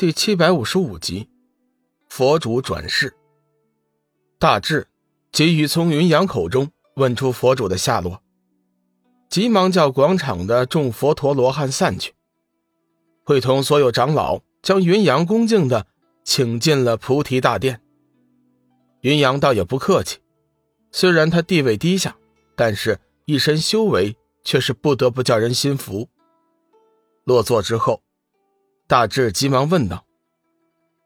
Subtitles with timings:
[0.00, 1.28] 第七百五十五集，
[2.08, 3.16] 佛主转世。
[4.38, 4.86] 大智
[5.32, 8.22] 急于从云阳口中问出佛主的下落，
[9.28, 12.14] 急忙叫广场的众佛陀罗汉散去，
[13.24, 15.88] 会同所有长老将云阳恭敬的
[16.22, 17.80] 请进了菩提大殿。
[19.00, 20.20] 云阳倒也不客气，
[20.92, 22.16] 虽然他地位低下，
[22.54, 26.08] 但是一身修为却是不得不叫人心服。
[27.24, 28.00] 落座之后。
[28.88, 30.02] 大智急忙问道：“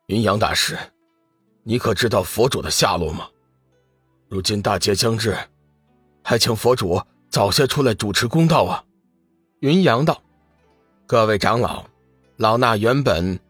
[0.07, 0.79] 云阳大师，
[1.65, 3.29] 你可知道佛主的下落吗？
[4.29, 5.37] 如今大劫将至，
[6.23, 8.85] 还请佛主早些出来主持公道啊！”
[9.59, 10.23] 云阳道
[11.09, 11.85] ：“各位长老，
[12.37, 13.41] 老衲原本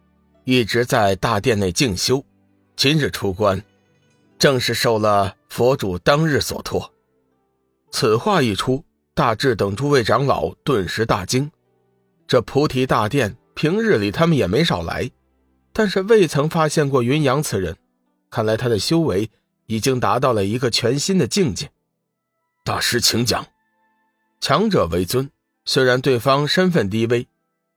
[0.45, 2.25] 一直在大殿内静修，
[2.75, 3.63] 今日出关，
[4.39, 6.91] 正是受了佛主当日所托。”
[7.93, 11.53] 此话一出，大智等诸位长老顿时大惊，
[12.27, 13.37] 这菩提大殿。
[13.55, 15.11] 平日里他们也没少来，
[15.73, 17.77] 但是未曾发现过云阳此人。
[18.31, 19.31] 看来他的修为
[19.67, 21.71] 已经达到了一个全新的境界。
[22.65, 23.47] 大师，请讲。
[24.41, 25.31] 强者为尊，
[25.65, 27.29] 虽然对方身份低微，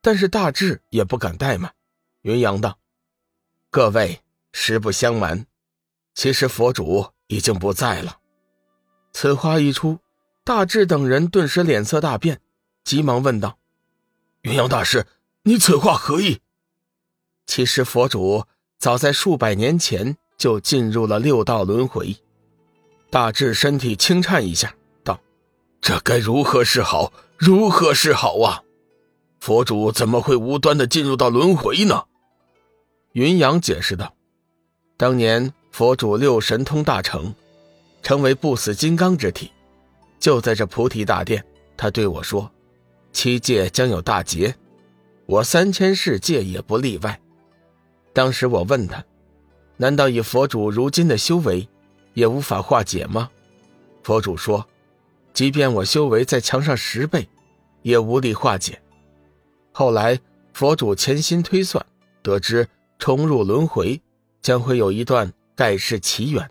[0.02, 1.74] 但是大智也不敢怠慢。
[2.22, 2.80] 云阳道
[3.70, 4.22] ：“各位，
[4.54, 5.46] 实不相瞒，
[6.14, 8.20] 其实佛主已经不在了。”
[9.12, 10.00] 此话一出，
[10.44, 12.40] 大智等人顿时脸色大变，
[12.84, 13.58] 急忙问道
[14.44, 15.06] ：“云阳大师。”
[15.48, 16.40] 你此话何意？
[17.46, 18.46] 其实佛主
[18.80, 22.18] 早在数百年前就进入了六道轮回。
[23.12, 25.20] 大智身体轻颤一下，道
[25.80, 27.14] ：“这该如何是好？
[27.38, 28.64] 如何是好啊？
[29.40, 32.06] 佛主怎么会无端的进入到轮回呢？”
[33.14, 34.16] 云阳解释道
[34.98, 37.36] ：“当年佛主六神通大成，
[38.02, 39.52] 成为不死金刚之体，
[40.20, 41.46] 就在这菩提大殿，
[41.78, 42.52] 他对我说
[43.14, 44.56] ：‘七界将有大劫。’”
[45.28, 47.20] 我三千世界也不例外。
[48.14, 49.04] 当时我问他
[49.78, 51.68] ：“难道以佛主如今的修为，
[52.14, 53.30] 也无法化解吗？”
[54.04, 54.68] 佛主说
[55.34, 57.28] ：“即便我修为再强上十倍，
[57.82, 58.82] 也无力化解。”
[59.74, 60.20] 后来
[60.54, 61.86] 佛主潜心推算，
[62.22, 62.68] 得知
[63.00, 64.00] 重入轮回
[64.42, 66.50] 将会有一段盖世奇缘，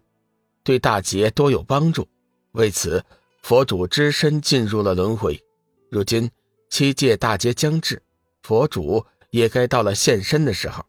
[0.63, 2.07] 对大劫多有帮助。
[2.53, 3.03] 为此，
[3.41, 5.41] 佛主只身进入了轮回。
[5.91, 6.31] 如今
[6.69, 8.03] 七界大劫将至。
[8.45, 10.85] 佛主也该到了现身的时候。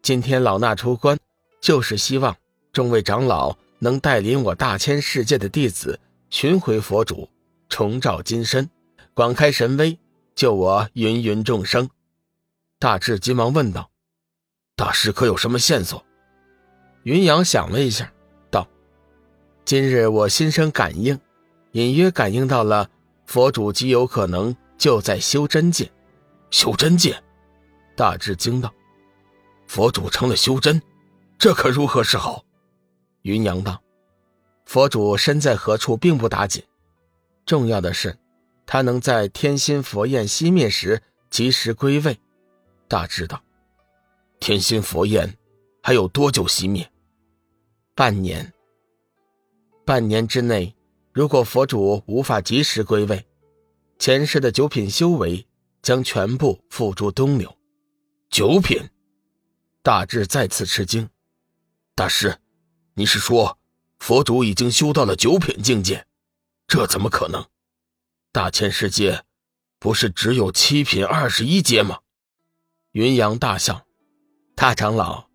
[0.00, 1.18] 今天老衲出关，
[1.60, 2.34] 就是希望
[2.72, 7.28] 众位长老能带领我大千世界的弟子寻回佛主，
[7.68, 8.70] 重照金身，
[9.12, 9.98] 广开神威，
[10.34, 11.90] 救我芸芸众生。
[12.78, 13.90] 大智急忙问道
[14.74, 16.02] ：“大师可有什么线索？”
[17.04, 18.10] 云阳想了一下，
[18.50, 18.66] 道
[19.66, 21.20] ：“今日我心生感应，
[21.72, 22.88] 隐约感应到了
[23.26, 25.90] 佛主极有可能就在修真界。”
[26.54, 27.20] 修真界，
[27.96, 28.72] 大智惊道
[29.66, 30.80] ：“佛主成了修真，
[31.36, 32.44] 这可如何是好？”
[33.22, 33.82] 云阳道
[34.64, 36.62] ：“佛主身在何处并不打紧，
[37.44, 38.16] 重要的是，
[38.66, 42.16] 他能在天心佛焰熄灭时及时归位。”
[42.86, 43.42] 大智道
[44.38, 45.36] ：“天心佛焰
[45.82, 46.88] 还有多久熄灭？”
[47.96, 48.52] 半年。
[49.84, 50.72] 半年之内，
[51.12, 53.26] 如果佛主无法及时归位，
[53.98, 55.44] 前世的九品修为。
[55.84, 57.56] 将全部付诸东流。
[58.30, 58.88] 九品，
[59.82, 61.10] 大智再次吃惊。
[61.94, 62.40] 大师，
[62.94, 63.58] 你是说
[63.98, 66.06] 佛主已经修到了九品境界？
[66.66, 67.46] 这怎么可能？
[68.32, 69.24] 大千世界
[69.78, 72.00] 不是只有七品二十一阶吗？
[72.92, 73.86] 云阳大笑
[74.56, 75.26] ：“大长老，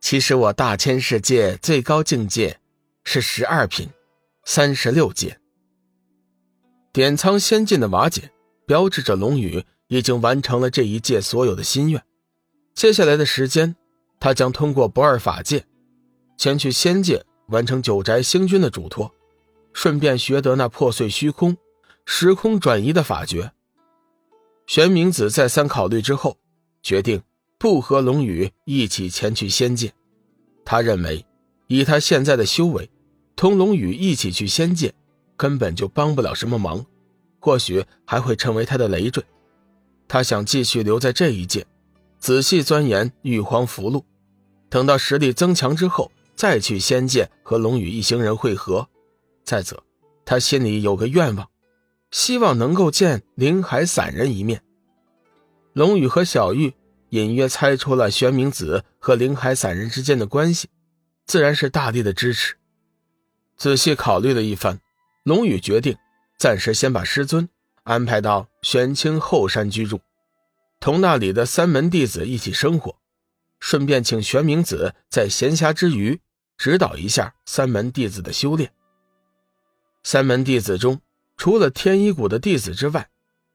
[0.00, 2.58] 其实我大千世界最高境界
[3.04, 3.90] 是十二品，
[4.44, 5.38] 三十六阶。”
[6.94, 8.32] 点苍仙境的瓦解，
[8.66, 9.62] 标志着龙宇。
[9.92, 12.02] 已经完成了这一届所有的心愿，
[12.74, 13.76] 接下来的时间，
[14.18, 15.66] 他将通过不二法界，
[16.38, 19.12] 前去仙界完成九宅星君的嘱托，
[19.74, 21.54] 顺便学得那破碎虚空、
[22.06, 23.52] 时空转移的法诀。
[24.66, 26.38] 玄冥子再三考虑之后，
[26.82, 27.22] 决定
[27.58, 29.92] 不和龙宇一起前去仙界。
[30.64, 31.22] 他认为，
[31.66, 32.88] 以他现在的修为，
[33.36, 34.94] 同龙宇一起去仙界，
[35.36, 36.82] 根本就帮不了什么忙，
[37.38, 39.22] 或许还会成为他的累赘。
[40.12, 41.66] 他想继续留在这一界，
[42.18, 44.04] 仔细钻研玉皇符箓，
[44.68, 48.86] 等到实力增强之后，再去仙界和龙宇一行人会合。
[49.42, 49.82] 再者，
[50.26, 51.48] 他心里有个愿望，
[52.10, 54.62] 希望能够见灵海散人一面。
[55.72, 56.74] 龙宇和小玉
[57.08, 60.68] 隐约猜出了玄冥子和灵海散人之间的关系，
[61.24, 62.56] 自然是大力的支持。
[63.56, 64.78] 仔细考虑了一番，
[65.22, 65.96] 龙宇决定
[66.38, 67.48] 暂时先把师尊。
[67.84, 70.00] 安排到玄清后山居住，
[70.78, 72.96] 同那里的三门弟子一起生活，
[73.58, 76.20] 顺便请玄冥子在闲暇之余
[76.56, 78.72] 指导一下三门弟子的修炼。
[80.04, 81.00] 三门弟子中，
[81.36, 83.08] 除了天一谷的弟子之外，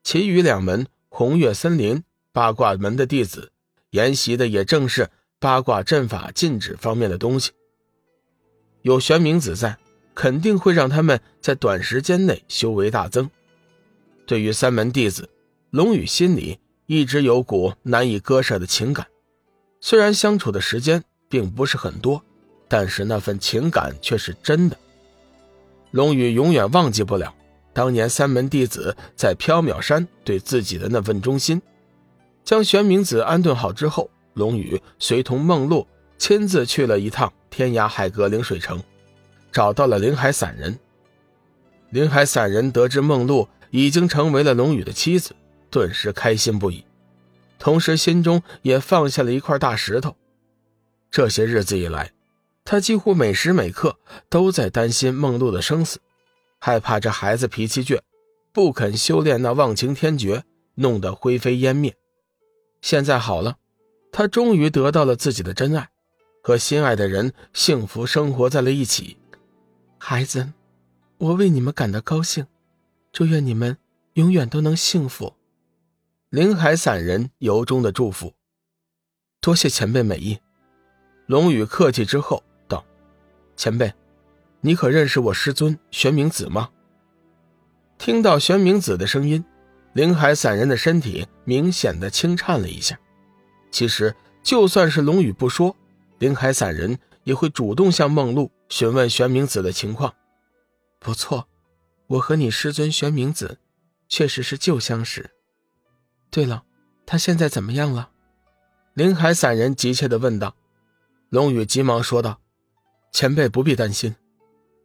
[0.04, 3.52] 其余两门红月森林八卦门的弟子
[3.92, 5.10] 研习的也正是
[5.40, 7.52] 八卦阵法禁止方面的东西。
[8.82, 9.78] 有玄冥子在，
[10.14, 13.30] 肯定会让他们在短时间内修为大增。
[14.28, 15.28] 对于三门弟子，
[15.72, 19.08] 龙宇心里一直有股难以割舍的情感。
[19.80, 22.22] 虽然相处的时间并不是很多，
[22.68, 24.78] 但是那份情感却是真的。
[25.92, 27.34] 龙宇永远忘记不了
[27.72, 31.62] 当年三门弟子在缥缈山对自己的那份忠心。
[32.44, 35.88] 将玄冥子安顿好之后，龙宇随同梦露
[36.18, 38.84] 亲自去了一趟天涯海阁灵水城，
[39.54, 40.78] 找到了灵海散人。
[41.92, 45.36] 灵海散人得知梦露已经成为了龙宇的妻子，
[45.70, 46.84] 顿时开心不已，
[47.60, 50.16] 同时心中也放下了一块大石头。
[51.10, 52.12] 这些日子以来，
[52.66, 53.98] 他几乎每时每刻
[54.30, 56.00] 都在担心梦露的生死，
[56.60, 58.00] 害怕这孩子脾气倔，
[58.52, 60.44] 不肯修炼那忘情天诀，
[60.76, 61.96] 弄得灰飞烟灭。
[62.82, 63.58] 现在好了，
[64.12, 65.90] 他终于得到了自己的真爱，
[66.44, 69.18] 和心爱的人幸福生活在了一起。
[69.98, 70.54] 孩子，
[71.18, 72.46] 我为你们感到高兴，
[73.18, 73.76] 祝愿你们
[74.14, 75.34] 永远都能幸福。
[76.30, 78.36] 灵海散人由衷的祝福，
[79.42, 80.38] 多谢前辈美意。
[81.26, 82.86] 龙宇客气之后道。
[83.56, 83.92] 前辈，
[84.62, 86.70] 你可认识我师尊玄冥子吗？
[87.98, 89.44] 听到玄冥子的声音，
[89.94, 93.00] 灵海散人的身体明显的轻颤了一下。
[93.72, 95.76] 其实，就算是龙宇不说，
[96.20, 100.14] 灵海散人也会主动向梦露询问玄冥子的情况。
[101.00, 101.48] 不错，
[102.08, 103.60] 我和你师尊玄冥子
[104.08, 105.32] 确实是旧相识。
[106.30, 106.64] 对了，
[107.06, 108.12] 他现在怎么样了？
[108.94, 110.56] 林海散人急切的问道。
[111.30, 112.42] 龙宇急忙说道。
[113.12, 114.16] 前辈不必担心，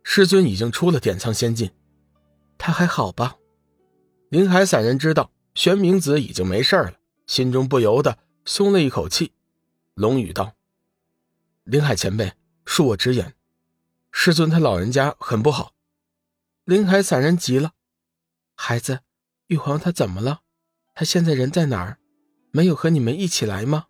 [0.04, 1.70] 师尊已经出了点苍仙境，
[2.56, 3.36] 他还好吧？
[4.30, 6.94] 林海散人知道玄冥子已经没事了，
[7.26, 8.16] 心中不由得
[8.46, 9.32] 松了一口气。
[9.94, 10.54] 龙宇道
[11.64, 12.32] ：“林海前辈，
[12.64, 13.34] 恕我直言，
[14.12, 15.74] 师尊他老人家很不好。”
[16.64, 17.72] 林海散人急了
[18.54, 19.00] ：“孩子，
[19.48, 20.42] 玉皇他怎么了？
[20.94, 21.98] 他现在人在哪儿？
[22.52, 23.86] 没有和你们一起来吗？”